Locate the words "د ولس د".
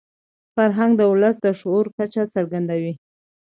0.97-1.47